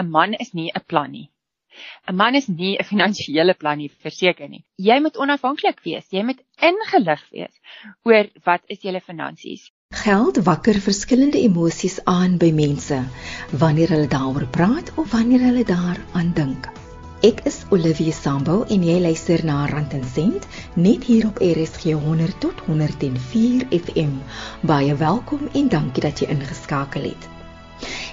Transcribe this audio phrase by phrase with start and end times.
[0.00, 1.28] 'n man is nie 'n plan nie.
[2.08, 4.64] 'n Man is nie 'n finansiële plan nie, verseker nie.
[4.88, 6.06] Jy moet onafhanklik wees.
[6.16, 7.54] Jy moet ingelig wees
[8.08, 9.70] oor wat is julle finansies.
[10.04, 13.00] Geld wakker verskillende emosies aan by mense
[13.64, 16.70] wanneer hulle daaroor praat of wanneer hulle daaraan dink.
[17.22, 21.92] Ek is Olivia Sambo en jy luister na Rand en Sent net hier op RSG
[22.06, 24.16] 100 tot 104 FM.
[24.72, 27.31] Baie welkom en dankie dat jy ingeskakel het.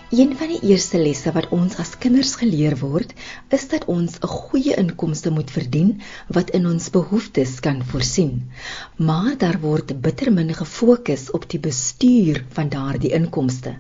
[0.10, 3.12] Een van die eerste lesse wat ons as kinders geleer word,
[3.54, 5.92] is dat ons 'n goeie inkomste moet verdien
[6.38, 8.50] wat in ons behoeftes kan voorsien.
[8.98, 13.76] Maar daar word bitter min gefokus op die bestuur van daardie inkomste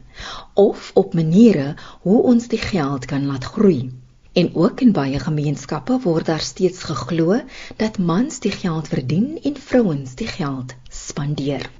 [0.53, 3.89] of op maniere hoe ons die geld kan laat groei.
[4.33, 7.41] En ook in baie gemeenskappe word daar steeds geglo
[7.77, 11.78] dat mans die geld verdien en vrouens die geld spandeer.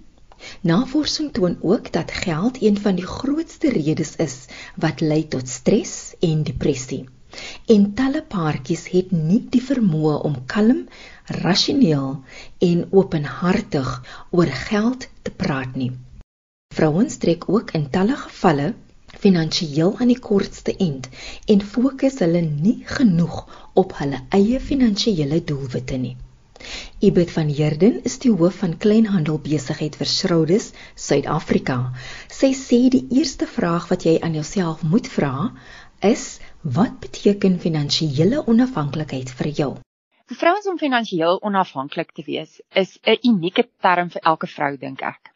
[0.62, 4.36] Navorsing toon ook dat geld een van die grootste redes is
[4.76, 7.06] wat lei tot stres en depressie.
[7.74, 10.80] En talle paartjies het nie die vermoë om kalm,
[11.44, 12.08] rasioneel
[12.70, 13.92] en openhartig
[14.30, 15.92] oor geld te praat nie.
[16.76, 18.74] Vrouens trek ook in talle gevalle
[19.26, 21.10] finansiëel aan die kortste end
[21.54, 23.40] en fokus hulle nie genoeg
[23.84, 26.16] op hulle eie finansiële doelwitte nie.
[27.02, 30.66] Ibet van Heerden is die hoof van kleinhandelbesigheid vir Schrouders,
[31.00, 31.78] Suid-Afrika.
[32.28, 35.46] Sy sê die eerste vraag wat jy aan jouself moet vra
[36.10, 36.26] is:
[36.80, 39.70] wat beteken finansiële onafhanklikheid vir jou?
[40.28, 45.00] Vir vrouens om finansiëel onafhanklik te wees is 'n unieke term vir elke vrou dink
[45.02, 45.32] ek.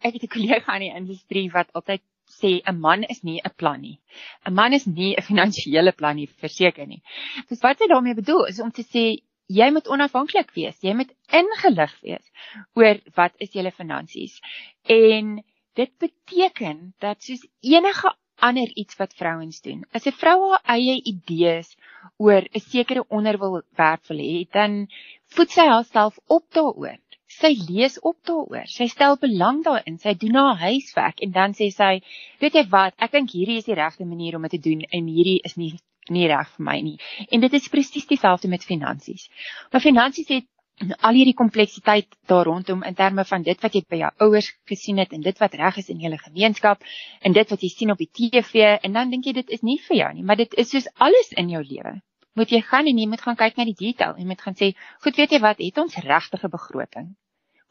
[0.00, 2.00] Ek het 'n kollega in die industrie wat altyd
[2.40, 4.00] sê 'n man is nie 'n plan nie.
[4.48, 7.02] 'n Man is nie 'n finansiële plan nie, verseker nie.
[7.50, 10.78] Dis wat sy daarmee bedoel is om te sê jy moet onafhanklik wees.
[10.82, 12.30] Jy moet ingelig wees
[12.74, 14.40] oor wat is julle finansies.
[14.82, 15.36] En
[15.76, 18.14] dit beteken dat soos enige
[18.46, 21.76] ander iets wat vrouens doen, as 'n vrou haar eie idees
[22.18, 24.88] oor 'n sekere onderwerp wil hê, dan
[25.34, 26.98] voed sy haarself op daaroor.
[27.26, 28.66] Sy lees op daaroor.
[28.66, 29.98] Sy stel belang daarin.
[29.98, 32.00] Sy doen haar huiswerk en dan sê sy,
[32.40, 32.94] "Weet jy wat?
[32.98, 35.72] Ek dink hierdie is die regte manier om dit te doen en hierdie is nie
[36.10, 36.98] nie reg vir my nie.
[37.30, 39.28] En dit is presies dieselfde met finansies.
[39.72, 40.46] Maar finansies het
[40.76, 44.98] al hierdie kompleksiteit daar rondom in terme van dit wat jy by jou ouers gesien
[45.00, 46.82] het en dit wat reg is in julle gemeenskap
[47.20, 49.78] en dit wat jy sien op die TV en dan dink jy dit is nie
[49.86, 51.96] vir jou nie, maar dit is soos alles in jou lewe.
[52.36, 54.74] Moet jy gaan en jy moet gaan kyk na die detail en moet gaan sê,
[55.00, 57.16] "Goed, weet jy wat, het ons regtige begroting?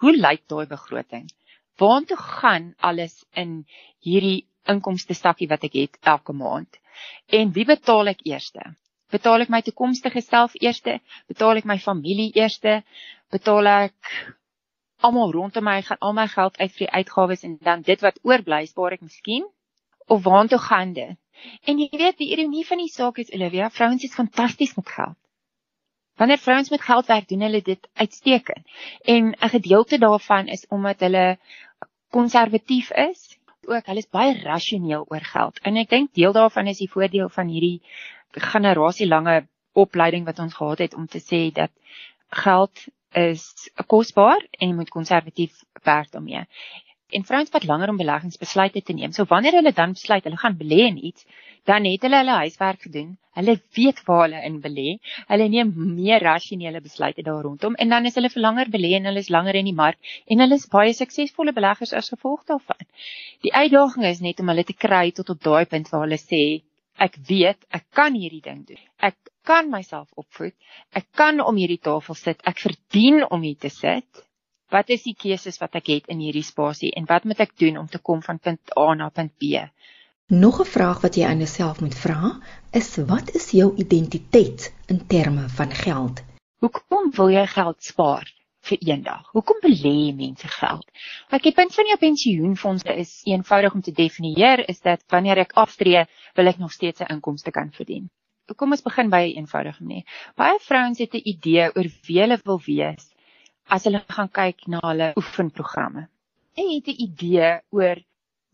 [0.02, 1.30] Hoe lyk daai begroting?
[1.78, 3.66] Waartoe gaan alles in
[4.00, 6.80] hierdie inkomste stakkie wat ek het elke maand?"
[7.28, 8.76] En wie betaal ek eerste?
[9.12, 11.00] Betaal ek my toekomstige self eerste?
[11.28, 12.84] Betaal ek my familie eerste?
[13.32, 14.16] Betaal ek
[15.06, 18.20] almal rondom my gaan al my geld uit vir die uitgawes en dan dit wat
[18.24, 19.46] oorbly spaar ek miskien?
[20.08, 21.18] Of waartoe gaan dit?
[21.68, 25.18] En jy weet die ironie van die saak is Olivia, vrouens is fantasties met geld.
[26.16, 28.64] Wanneer vrouens met geld werk, doen hulle dit uitstekend.
[29.04, 31.38] En 'n gedeelte daarvan is omdat hulle
[32.10, 33.35] konservatief is
[33.68, 35.60] ook, hulle is baie rasioneel oor geld.
[35.64, 37.82] En ek dink deel daarvan is die voordeel van hierdie
[38.32, 41.72] generasielange opleiding wat ons gehad het om te sê dat
[42.46, 46.44] geld is kosbaar en jy moet konservatief werk daarmee
[47.10, 49.12] en vrouens wat langer om beleggingsbesluite te neem.
[49.12, 51.26] So wanneer hulle dan besluit hulle gaan belê in iets,
[51.66, 53.16] dan het hulle hulle huiswerk gedoen.
[53.36, 54.98] Hulle weet waar hulle in belê.
[55.28, 59.10] Hulle neem meer rasionele besluite daar rondom en dan is hulle vir langer belê en
[59.10, 62.86] hulle is langer in die mark en hulle is baie suksesvolle beleggers as gevolg daarvan.
[63.44, 66.44] Die uitdaging is net om hulle te kry tot op daai punt waar hulle sê
[67.08, 68.84] ek weet ek kan hierdie ding doen.
[69.10, 70.56] Ek kan myself opvoed.
[70.96, 72.40] Ek kan om hierdie tafel sit.
[72.48, 74.26] Ek verdien om hier te sit
[74.74, 77.78] wat is die keuses wat ek het in hierdie spasie en wat moet ek doen
[77.84, 79.66] om te kom van punt A na punt B?
[80.28, 82.40] Nog 'n vraag wat jy aan jouself moet vra,
[82.72, 86.24] is wat is jou identiteit in terme van geld?
[86.58, 89.30] Hoekom wil jy geld spaar vir eendag?
[89.32, 90.92] Hoekom belê mense geld?
[91.30, 95.54] Ek die punt van jou pensioenfondse is eenvoudig om te definieer is dat wanneer ek
[95.54, 98.10] aftree, wil ek nog steeds 'n inkomste kan verdien.
[98.56, 100.04] Kom ons begin by 'n eenvoudige manier.
[100.36, 103.14] Baie vrouens het 'n idee oor wie hulle wil wees
[103.68, 106.10] as hulle gaan kyk na hulle oefenprogramme.
[106.56, 108.02] En het 'n idee oor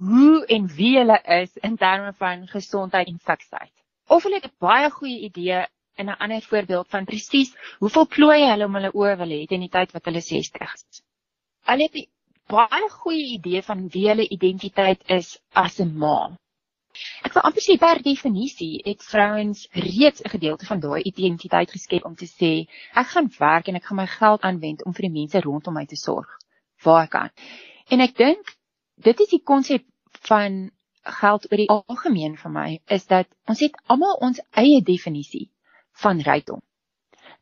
[0.01, 3.74] hoe en wie hulle is in terme van gesondheid en fiksheid.
[4.07, 5.65] Of hulle het 'n baie goeie idee
[5.95, 9.65] in 'n ander voorbeeld van presies hoeveel plooie hulle om hulle oë wil hê in
[9.65, 11.03] die tyd wat hulle 60 is.
[11.69, 12.07] Hulle het 'n
[12.48, 16.31] baie goeie idee van wie hulle identiteit is as 'n ma.
[17.24, 22.06] Ek wil amper sê per definisie het vrouens reeds 'n gedeelte van daai identiteit geskep
[22.06, 22.51] om te sê
[23.01, 25.86] ek gaan werk en ek gaan my geld aanwend om vir die mense rondom my
[25.86, 26.38] te sorg
[26.83, 27.30] waar ek kan.
[27.89, 28.57] En ek dink
[29.03, 29.86] dit is die konsep
[30.27, 30.69] van
[31.01, 32.68] geld oor die algemeen vir my
[32.98, 35.48] is dat ons het almal ons eie definisie
[36.03, 36.62] van rykdom.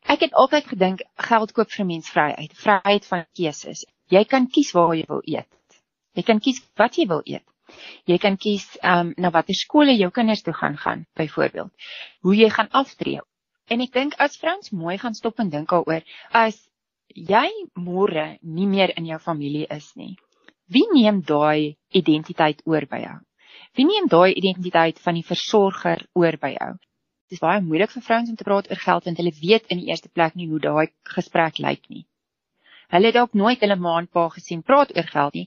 [0.08, 3.84] Ek het altyd gedink geld koop vir mens vryheid, vryheid van keuses.
[4.08, 5.50] Jy kan kies waar jy wil eet.
[6.16, 7.44] Jy kan kies wat jy wil eet.
[8.08, 11.70] Jy kan kies ehm um, na watter skole jou kinders toe gaan gaan, byvoorbeeld.
[12.24, 13.20] Hoe jy gaan aftree.
[13.70, 16.02] En ek dink as vrouens mooi gaan stop en dink daaroor,
[16.32, 16.58] as
[17.14, 17.46] jy
[17.76, 20.16] môre nie meer in jou familie is nie,
[20.74, 23.16] wie neem daai identiteit oor by jou?
[23.74, 26.70] Wie neem daai identiteit van die versorger oor by jou?
[27.30, 29.82] Dit is baie moeilik vir vrouens om te praat oor geld want hulle weet in
[29.82, 30.86] die eerste plek nie hoe daai
[31.16, 32.06] gesprek lyk nie.
[32.90, 35.46] Hulle het dalk nooit hulle maandpa gesien praat oor geld nie,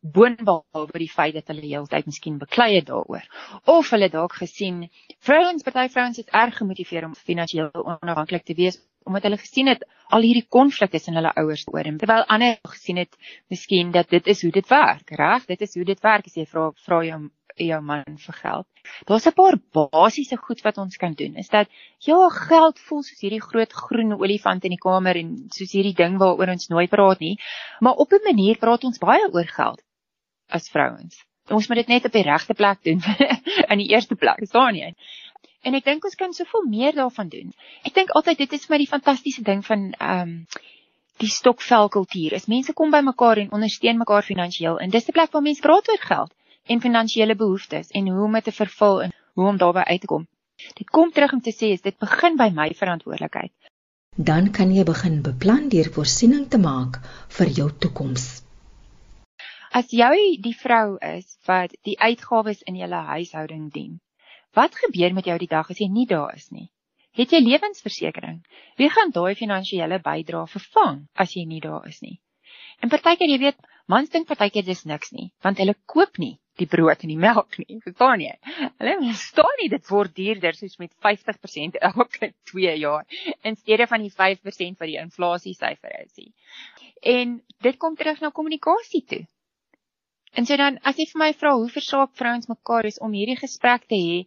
[0.00, 3.26] boonbehalwe die feit dat hulle heeltyd miskien beklei het daaroor.
[3.66, 4.88] Of hulle dalk gesien
[5.18, 9.84] vrouens, party vrouens is erg gemotiveer om finansiëel onafhanklik te wees omdat hulle gesien het
[10.10, 13.16] al hierdie konflik tussen hulle ouers oor en terwyl ander gesien het
[13.48, 15.46] miskien dat dit is hoe dit werk, reg?
[15.46, 17.20] Dit is hoe dit werk as jy vra vra jou
[17.60, 18.66] jou man vir geld.
[19.06, 21.36] Daar's 'n paar basiese goed wat ons kan doen.
[21.36, 21.68] Is dat
[21.98, 26.18] ja, geld voel soos hierdie groot groen olifant in die kamer en soos hierdie ding
[26.18, 27.38] waaroor ons nooit praat nie,
[27.80, 29.82] maar op 'n manier praat ons baie oor geld
[30.48, 31.24] as vrouens.
[31.48, 33.00] Ons moet dit net op die regte plek doen
[33.72, 34.94] in die eerste plek, verstaan jy?
[35.62, 37.52] En ek dink ons kan soveel meer daarvan doen.
[37.84, 40.36] Ek dink altyd dit is my die fantastiese ding van ehm um,
[41.20, 42.32] die stokvel kultuur.
[42.32, 45.60] Is mense kom by mekaar en ondersteun mekaar finansiëel en dis 'n plek waar mense
[45.66, 46.32] praat oor geld
[46.66, 50.06] en finansiële behoeftes en hoe om dit te vervul en hoe om daarby uit te
[50.06, 50.26] kom.
[50.80, 53.52] Dit kom terug om te sê is dit begin by my verantwoordelikheid.
[54.16, 57.00] Dan kan jy begin beplan deur voorsiening te maak
[57.38, 58.42] vir jou toekoms.
[59.70, 64.00] As jy die vrou is wat die uitgawes in jou huishouding dien,
[64.58, 66.68] wat gebeur met jou die dag as jy nie daar is nie?
[67.18, 68.40] Het jy lewensversekering?
[68.78, 72.20] Wie gaan daai finansiële bydrae vervang as jy nie daar is nie?
[72.80, 73.58] En partykeer jy weet,
[73.90, 77.56] mans dink partykeer dis niks nie, want hulle koop nie die brood en die melk
[77.60, 77.78] nie.
[77.84, 78.34] Verstaan jy?
[78.80, 83.06] Hulle verstaan nie dit word duurder soos met 50% elke 2 jaar
[83.46, 86.32] in steede van die 5% wat die inflasie syfer is nie.
[87.16, 89.22] En dit kom terug na kommunikasie toe.
[90.38, 93.38] En so dan as jy vir my vra hoe versaak vrouens mekaar is om hierdie
[93.38, 94.18] gesprek te hê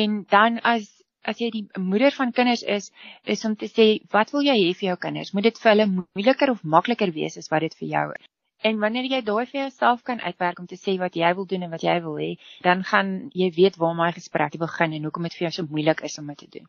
[0.00, 0.90] en dan as
[1.32, 2.90] as jy die moeder van kinders is
[3.34, 3.86] is om te sê
[4.16, 5.32] wat wil jy hê vir jou kinders?
[5.34, 8.28] Moet dit vir hulle moeiliker of makliker wees as wat dit vir jou is?
[8.68, 11.66] En wanneer jy daai vir jouself kan uitwerk om te sê wat jy wil doen
[11.66, 12.30] en wat jy wil hê,
[12.66, 13.10] dan gaan
[13.42, 16.32] jy weet waar my gesprek begin en hoekom dit vir jou so moeilik is om
[16.32, 16.68] dit te doen.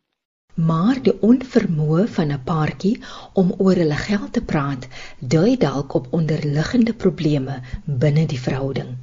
[0.56, 3.04] Maar die onvermoë van 'n paartjie
[3.34, 4.88] om oor hulle geld te praat,
[5.20, 8.96] dui dalk op onderliggende probleme binne die verhouding.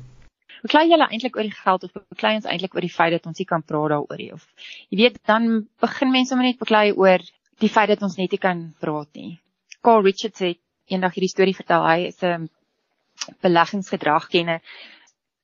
[0.63, 3.39] Beklei julle eintlik oor die geld of beklei ons eintlik oor die feit dat ons
[3.39, 4.47] nie kan praat daaroor nie of
[4.89, 7.21] jy weet dan begin mense maar net beklei oor
[7.59, 9.39] die feit dat ons net nie kan praat nie.
[9.83, 11.85] Carl Richards het eendag hierdie storie vertel.
[11.87, 12.49] Hy is 'n
[13.43, 14.61] beleggingsgedrag ken.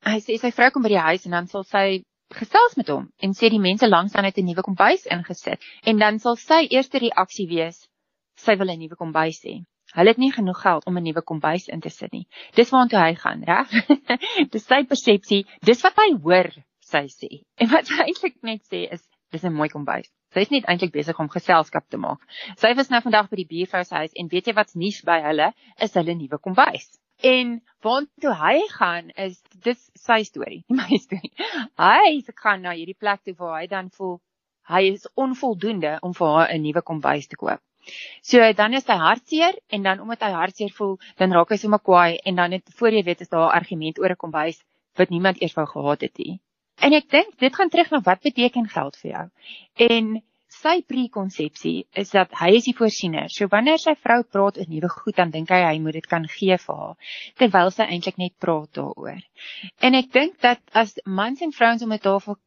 [0.06, 2.02] Hy sê sy vrou kom by die huis en dan sal sy
[2.34, 5.98] gesels met hom en sê die mense langs aan het 'n nuwe kombuis ingesit en
[5.98, 7.88] dan sal sy eerste reaksie wees
[8.36, 9.64] sy wil 'n nuwe kombuis hê.
[9.96, 12.26] Hulle het nie genoeg geld om 'n nuwe kombuis in te sit nie.
[12.54, 13.68] Dis waartoe hy gaan, reg?
[14.52, 17.30] dis sy persepsie, dis wat hy hoor, sy sê.
[17.56, 19.02] En wat hy eintlik net sê is
[19.32, 20.12] dis 'n mooi kombuis.
[20.34, 22.20] Sy is nie eintlik besig om geselskap te maak.
[22.56, 25.20] Sy was nou vandag by die buurvrou se huis en weet jy wat's nuus by
[25.24, 25.52] hulle?
[25.80, 26.98] Is hulle nuwe kombuis.
[27.22, 31.32] En waartoe hy gaan is dis sy storie, nie my storie.
[31.76, 34.20] Hy se gaan na hierdie plek toe waar hy dan voel
[34.68, 37.60] hy is onvoldoende om vir haar 'n nuwe kombuis te koop.
[38.22, 41.80] So dan is hy hartseer en dan omdat hy hartseer voel, dan raak hy sommer
[41.80, 44.62] kwaai en dan net voor jy weet is daar 'n argument oor 'n kombuis
[44.96, 46.40] wat niemand eers wou gehad het nie.
[46.80, 49.26] En ek dink dit gaan terug na wat beteken geld vir jou.
[49.74, 50.22] En
[50.62, 53.28] sy prekonsepsie is dat hy is die voorsiener.
[53.32, 56.26] So wanneer sy vrou praat oor nuwe goed, dan dink hy hy moet dit kan
[56.38, 59.22] gee vir haar, terwyl sy eintlik net praat daaroor.
[59.84, 62.38] En ek dink dat as mans en vrouens om 'n tafel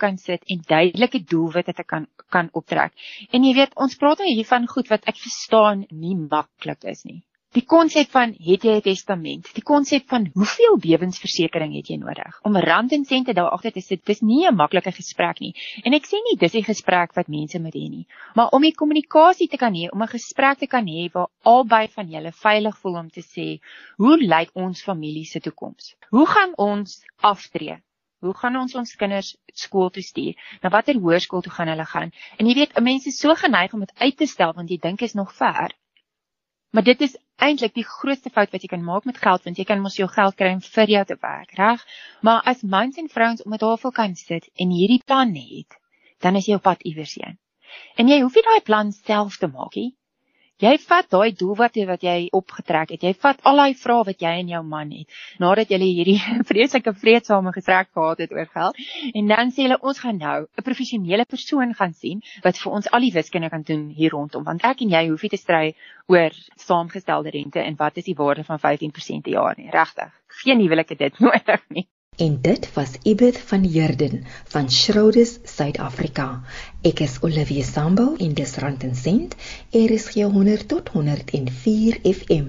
[0.00, 2.92] kan sit en duidelike doelwitte te kan kan optrek.
[3.32, 7.04] En jy weet, ons praat nou hier van goed wat ek verstaan nie maklik is
[7.04, 7.22] nie.
[7.50, 9.48] Die konsep van het jy 'n testament?
[9.54, 12.36] Die konsep van hoeveel lewensversekering het jy nodig?
[12.46, 15.54] Om rand en sente daar agter te sit, dis nie 'n maklike gesprek nie.
[15.82, 18.74] En ek sê nie dis 'n gesprek wat mense moet hê nie, maar om die
[18.74, 22.78] kommunikasie te kan hê, om 'n gesprek te kan hê waar albei van julle veilig
[22.78, 23.58] voel om te sê,
[23.96, 25.96] hoe lyk ons familie se toekoms?
[26.10, 27.82] Hoe gaan ons aftree?
[28.20, 30.34] Hoe gaan ons ons kinders skool toe stuur?
[30.62, 32.12] Na watter hoërskool toe gaan hulle gaan?
[32.38, 35.02] En jy weet, mense is so geneig om dit uit te stel want jy dink
[35.02, 35.74] is nog ver.
[36.70, 37.16] Maar dit is
[37.46, 40.08] eintlik die grootste fout wat jy kan maak met geld want jy kan mos jou
[40.08, 41.84] geld kry om vir jou te werk, reg?
[42.26, 45.78] Maar as mans en vrouens om 'n tafel kan sit en hierdie plan het,
[46.20, 47.38] dan is jy op pad iewers heen.
[47.96, 49.94] En jy hoef nie daai plan self te maak nie.
[50.60, 53.04] Jy vat daai doel wat jy opgetrek het.
[53.06, 56.18] Jy vat al daai vrae wat jy en jou man het nadat julle hierdie
[56.50, 58.82] vreeslike vreedsame gesprek gehad het oor geld
[59.14, 62.90] en dan sê hulle ons gaan nou 'n professionele persoon gaan sien wat vir ons
[62.92, 65.74] al die wiskunde kan doen hier rondom want ek en jy hoef nie te stry
[66.12, 66.36] oor
[66.66, 69.70] saamgestelde rente en wat is die waarde van 15% per jaar nie.
[69.70, 70.12] Regtig.
[70.42, 71.86] Geen huwelike dit nodig nie.
[72.20, 76.42] En dit was Ibeth van Heerden van Schrodes Suid-Afrika.
[76.80, 79.34] Ek is Olivia Sambo in dis rand en sent.
[79.76, 82.46] Er is hier 100 tot 104 FM.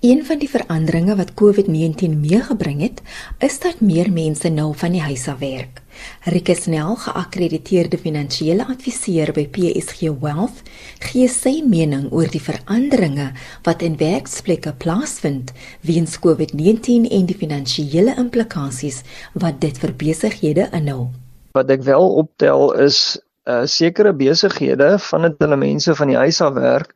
[0.00, 3.02] Een van die veranderinge wat COVID-19 meegebring het,
[3.44, 5.82] is dat meer mense nou van die huis af werk.
[6.24, 10.64] Rike Snell, geakkrediteerde finansiële adviseur by PSG Wealth,
[11.10, 13.28] gee sy mening oor die veranderinge
[13.68, 15.52] wat in werksplekke plaasvind
[15.84, 19.04] weens COVID-19 en die finansiële implikasies
[19.36, 21.10] wat dit vir besighede inhou.
[21.52, 26.40] Wat ek wel optel is uh, sekere besighede van dit hulle mense van die huis
[26.44, 26.94] af werk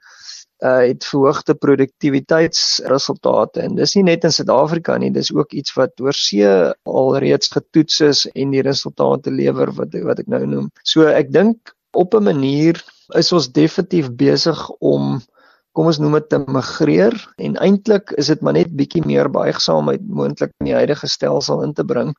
[0.61, 6.03] uh het verhoogde produktiwiteitsresultate en dis nie net in Suid-Afrika nie dis ook iets wat
[6.05, 6.51] oor see
[6.85, 10.69] alreeds getoets is en die resultate lewer wat wat ek nou noem.
[10.85, 12.83] So ek dink op 'n manier
[13.17, 15.23] is ons definitief besig om
[15.73, 20.07] kom ons noem dit te migreer en eintlik is dit maar net bietjie meer buigsaamheid
[20.07, 22.15] moontlik in die huidige stelsel in te bring.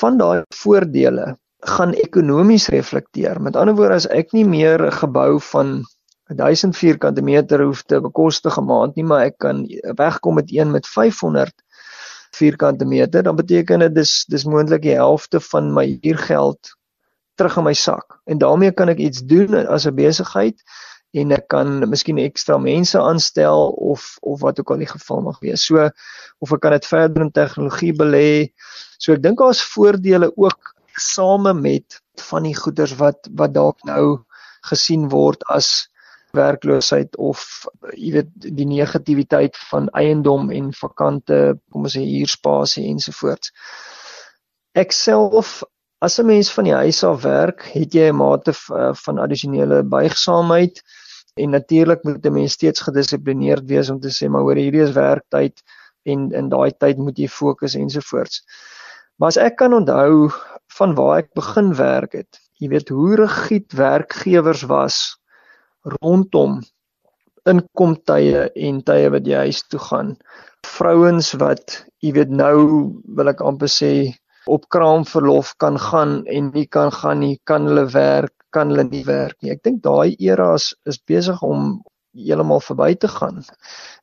[0.00, 3.40] Van daai voordele gaan ekonomies reflekteer.
[3.40, 5.84] Met ander woorde as ek nie meer 'n gebou van
[6.28, 10.70] 1000 vierkante meter hoef te bekostig 'n maand nie, maar ek kan wegkom met een
[10.70, 11.52] met 500
[12.30, 16.76] vierkante meter, dan beteken dit dis dis moontlik die helfte van my huurgeld
[17.34, 18.20] terug in my sak.
[18.24, 20.62] En daarmee kan ek iets doen as 'n besigheid
[21.12, 25.38] en ek kan miskien ekstra mense aanstel of of wat ook al die geval mag
[25.40, 25.64] wees.
[25.66, 25.88] So
[26.38, 28.52] of ek kan dit verder in tegnologie belê.
[28.98, 34.20] So ek dink daar's voordele ook same met van die goederes wat wat dalk nou
[34.68, 35.88] gesien word as
[36.36, 37.42] werkloosheid of
[37.96, 41.40] jy weet die negativiteit van eiendom en vakante
[41.72, 43.50] kom ons sê huurspasie ensovoorts.
[44.78, 45.62] Ek self
[46.00, 49.82] as 'n mens van die huis af werk, het jy 'n mate eh, van addisionele
[49.82, 50.82] buigsaamheid
[51.36, 54.94] en natuurlik moet 'n mens steeds gedissiplineerd wees om te sê maar hoor hierdie is
[54.94, 55.62] werktyd
[56.04, 58.44] en in daai tyd moet jy fokus ensovoorts.
[59.16, 60.30] Maar as ek kan onthou
[60.80, 65.00] van waar ek begin werk het, jy weet hoe rigied werkgewers was
[66.00, 66.60] rondom
[67.48, 70.14] inkomtye en tye wat jy huis toe gaan.
[70.66, 72.56] Vrouens wat, jy weet nou
[73.16, 73.92] wil ek amper sê
[74.50, 79.04] op kraamverlof kan gaan en nie kan gaan nie, kan hulle werk, kan hulle nie
[79.06, 79.54] werk nie.
[79.54, 81.80] Ek dink daai era is, is besig om
[82.16, 83.44] heeltemal verby te gaan.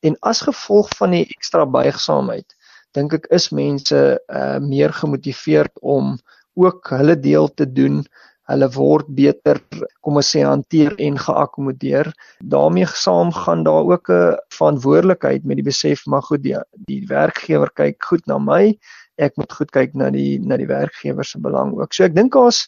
[0.06, 2.56] En as gevolg van die ekstra buigsaamheid,
[2.96, 6.16] dink ek is mense uh meer gemotiveerd om
[6.58, 8.02] ook hulle deel te doen
[8.48, 9.60] hulle word beter
[10.06, 12.12] kom ons sê hanteer en geakkommodeer.
[12.54, 16.56] daarmee saam gaan daar ook 'n verantwoordelikheid met die besef maar goed die,
[16.88, 18.78] die werkgewer kyk goed na my,
[19.18, 21.94] ek moet goed kyk na die na die werkgewer se belang ook.
[21.94, 22.68] So ek dink daar's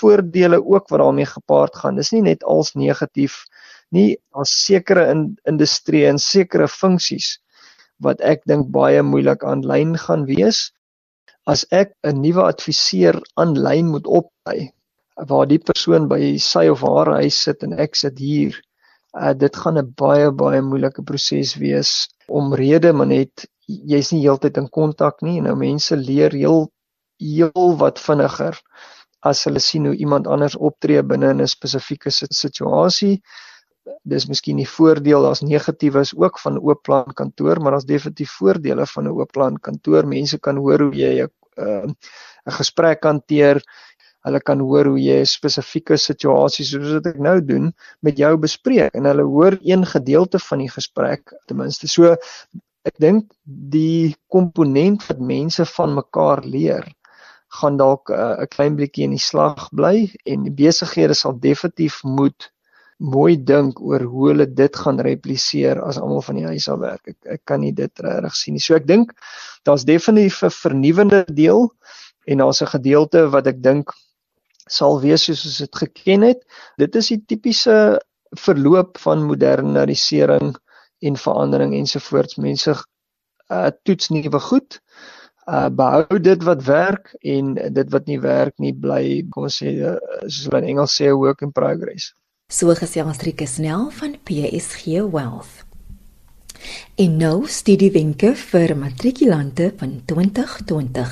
[0.00, 1.96] voordele ook wat daarmee gepaard gaan.
[1.96, 3.44] Dis nie net als negatief
[3.90, 7.38] nie, daar's sekere in industrie en sekere funksies
[8.00, 10.70] wat ek dink baie moeilik aanlyn gaan wees
[11.52, 14.60] as ek 'n nuwe adviseur aanlyn moet oplei
[15.30, 18.54] waar die persoon by sy of haar huis sit en ek sit hier.
[19.16, 21.92] Uh dit gaan 'n baie baie moeilike proses wees
[22.40, 23.46] omrede maar net
[23.92, 25.40] jy's nie heeltyd in kontak nie.
[25.40, 26.68] Nou mense leer heel
[27.18, 28.56] heel wat vinniger
[29.30, 33.20] as hulle sien hoe iemand anders optree binne 'n spesifieke situasie.
[34.08, 38.86] Dis miskien die voordeel, daar's negatiewes ook van oop plan kantoor, maar daar's definitief voordele
[38.86, 40.06] van 'n oop plan kantoor.
[40.06, 41.86] Mense kan hoor hoe jy 'n uh,
[42.46, 43.62] 'n gesprek hanteer.
[44.26, 48.94] Hulle kan hoor hoe jy spesifieke situasies soos wat ek nou doen met jou bespreek
[48.94, 51.88] en hulle hoor een gedeelte van die gesprek ten minste.
[51.88, 52.16] So
[52.84, 56.84] ek dink die komponent wat mense van mekaar leer
[57.60, 62.02] gaan dalk uh, 'n klein bietjie in die slag bly en die besighede sal definitief
[62.04, 62.50] moet
[62.98, 67.06] mooi dink oor hoe hulle dit gaan repliseer as almal van die huis af werk.
[67.06, 68.62] Ek ek kan nie dit regtig sien nie.
[68.62, 69.14] So ek dink
[69.64, 71.70] daar's definitief 'n vernuwendende deel
[72.26, 73.94] en daar's 'n gedeelte wat ek dink
[74.68, 76.44] sal wees soos ons dit geken het.
[76.78, 78.00] Dit is die tipiese
[78.36, 80.56] verloop van modernisering
[81.00, 82.36] en verandering ensovoorts.
[82.36, 82.74] Mense
[83.48, 84.80] uh toets nuwe goed.
[85.46, 89.72] Uh behou dit wat werk en dit wat nie werk nie bly kom ons sê
[89.80, 92.12] uh, soos hulle in Engels sê work in progress.
[92.48, 95.66] So gesels Rike Snell van PSG Wealth.
[96.96, 101.10] En nou studiewenke vir matrikulante van 2020.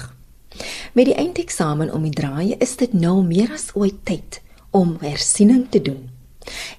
[0.96, 4.40] Met die eindeksamen om die draai is dit nou meer as ooit tyd
[4.72, 6.06] om hersiening te doen.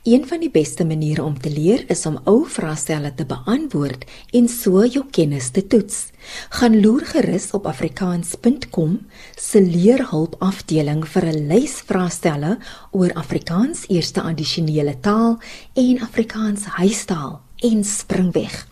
[0.04, 4.48] Een van die beste maniere om te leer is om ou vraestelle te beantwoord en
[4.50, 6.08] so jou kennis te toets.
[6.50, 9.00] Gaan loer gerus op afrikaans.com
[9.36, 12.58] se leerhulp afdeling vir 'n lys vraestelle
[12.92, 15.40] oor Afrikaans eerste addisionele taal
[15.74, 18.68] en Afrikaans huistaal en springweg.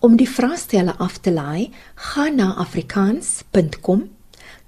[0.00, 4.08] Om die vraestelle af te laai, gaan na afrikaans.com,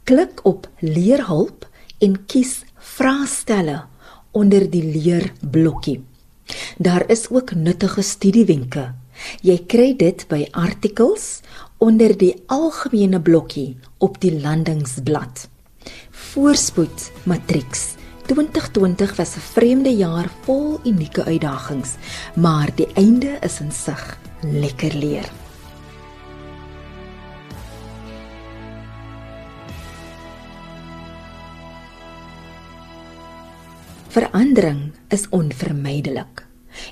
[0.05, 1.69] klik op leerhulp
[1.99, 3.92] en kies vraestelle
[4.33, 6.01] onder die leerblokkie.
[6.79, 8.93] Daar is ook nuttige studiewenke.
[9.45, 11.41] Jy kry dit by artikels
[11.79, 15.49] onder die algemene blokkie op die landingsblad.
[16.11, 17.95] Voorspoed matrieks
[18.27, 21.91] 2020 was 'n vreemde jaar vol unieke uitdagings,
[22.35, 24.19] maar die einde is in sig.
[24.41, 25.42] Lekker leer.
[34.13, 36.43] Verandering is onvermydelik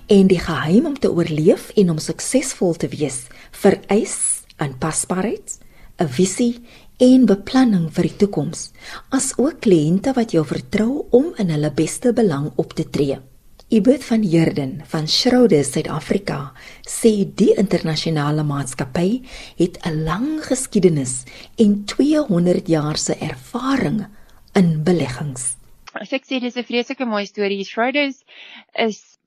[0.09, 3.27] en die geheim om te oorleef en om suksesvol te wees
[3.63, 4.15] vereis
[4.57, 5.59] aanpasbaarheid,
[6.01, 6.63] 'n visie
[6.97, 8.71] en beplanning vir die toekoms,
[9.13, 13.21] asook kliënte wat jou vertrou om in hulle beste belang op te tree.
[13.69, 16.53] Ibeth van Heerden van Schroeder Suid-Afrika
[16.89, 19.23] sê die internasionale maatskappy
[19.61, 21.25] het 'n lang geskiedenis
[21.59, 24.07] en 200 jaar se ervaring
[24.55, 25.60] in beleggings
[25.95, 27.65] as ek sê dis 'n vreeslike mooi storie.
[27.65, 28.25] Schroders
[28.75, 29.19] is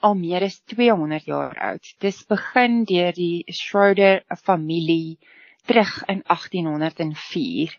[0.00, 1.84] al meer as 200 jaar oud.
[2.00, 5.18] Dis begin deur die Schroder familie
[5.66, 7.78] terug in 1804.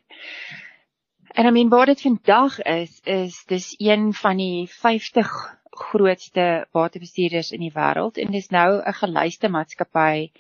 [1.38, 7.52] En I mean wat dit vandag is is dis een van die 50 grootste waterbestuurders
[7.52, 10.32] in die wêreld en dis nou 'n gelyste maatskappy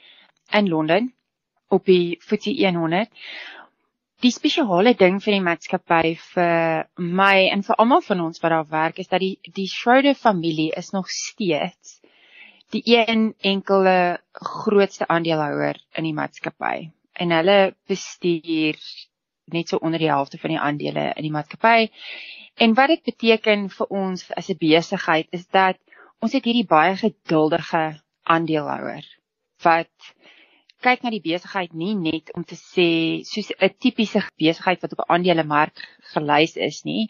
[0.51, 1.13] in Londen
[1.67, 3.09] op die FTSE 100
[4.21, 8.69] die spesiale ding vir die maatskappy vir my en vir almal van ons wat daar
[8.71, 11.99] werk is dat die die Schroeder familie is nog steeds
[12.75, 16.89] die een enkele grootste aandeelhouer in die maatskappy.
[17.13, 18.79] En hulle bestuur
[19.53, 21.87] net so onder die helfte van die aandele in die maatskappy.
[22.59, 25.77] En wat dit beteken vir ons as 'n besigheid is dat
[26.19, 29.05] ons het hierdie baie geduldige aandeelhouer
[29.63, 30.13] wat
[30.85, 32.89] kyk na die besigheid nie net om te sê
[33.25, 35.77] soos 'n tipiese besigheid wat op 'n aandelemark
[36.13, 37.09] gelys is nie.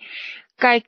[0.58, 0.88] Kyk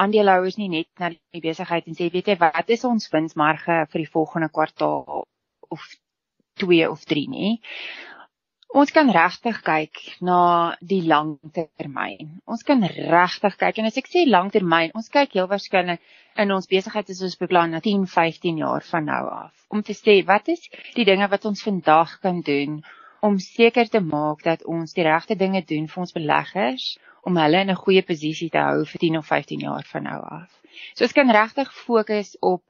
[0.00, 4.00] aandeelhouers nie net na die besigheid en sê weet jy wat is ons winsmarge vir
[4.04, 5.26] die volgende kwartaal
[5.68, 5.82] of
[6.60, 7.60] 2 of 3 nie.
[8.72, 10.36] Ons kan regtig kyk na
[10.80, 12.38] die langtermyn.
[12.48, 16.00] Ons kan regtig kyk en as ek sê langtermyn, ons kyk heel waarskynlik
[16.40, 19.52] in ons besigheid as ons beplan na 10, 15 jaar van nou af.
[19.68, 20.62] Om te sê wat is
[20.96, 22.78] die dinge wat ons vandag kan doen
[23.20, 26.86] om seker te maak dat ons die regte dinge doen vir ons beleggers
[27.28, 30.20] om hulle in 'n goeie posisie te hou vir 10 of 15 jaar van nou
[30.38, 30.48] af.
[30.94, 32.64] So ons kan regtig fokus op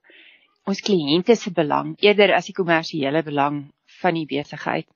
[0.67, 4.91] ons kliënte se belang eerder as die kommersiële belang van die besigheid.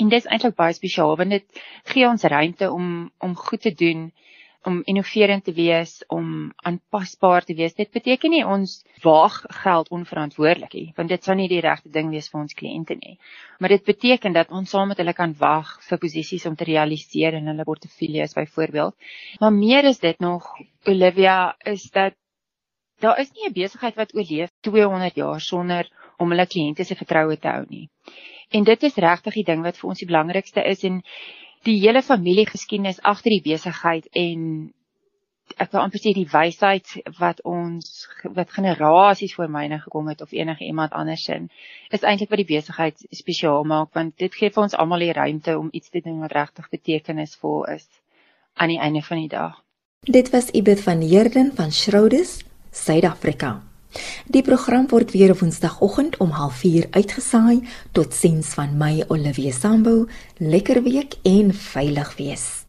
[0.00, 2.86] En dit is eintlik baie spesiaal want dit gee ons ruimte om
[3.18, 4.06] om goed te doen,
[4.62, 7.74] om innoverend te wees, om aanpasbaar te wees.
[7.74, 12.12] Dit beteken nie ons waag geld onverantwoordelik nie, want dit sou nie die regte ding
[12.14, 13.18] wees vir ons kliënte nie.
[13.58, 17.36] Maar dit beteken dat ons saam met hulle kan wag vir posisies om te realiseer
[17.40, 18.96] in hulle portefeuilles byvoorbeeld.
[19.40, 20.48] Maar meer is dit nog
[20.86, 22.16] Olivia is dat
[23.02, 27.36] daar is nie 'n besigheid wat oorleef 200 jaar sonder om hulle kliënte se vertroue
[27.36, 27.88] te hou nie.
[28.52, 31.00] En dit is regtig die ding wat vir ons die belangrikste is en
[31.66, 34.72] die hele familiegeskiedenis agter die besigheid en
[35.60, 40.32] ek wil amper sê die wysheid wat ons wat generasies voor myne gekom het of
[40.32, 41.48] enige iemand andersin
[41.90, 45.58] is eintlik wat die besigheid spesiaal maak want dit gee vir ons almal die ruimte
[45.58, 47.88] om iets te doen wat regtig betekenisvol is
[48.54, 49.60] aan die einde van die dag.
[50.02, 53.71] Dit was Ibeth van Heerden van Schrouders, Suid-Afrika.
[54.26, 57.62] Die program word weer woensdagoggend om 04:30 uitgesaai.
[57.92, 60.08] Totsiens van my Olivia Sambu.
[60.36, 62.61] Lekker week en veilig wees.